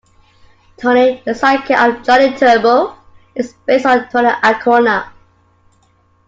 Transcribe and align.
Tony, 0.77 1.21
the 1.25 1.31
sidekick 1.31 1.77
of 1.99 2.03
Johnny 2.03 2.35
Turbo, 2.35 2.95
is 3.35 3.53
based 3.67 3.85
on 3.85 4.09
Tony 4.09 4.31
Ancona. 4.43 5.13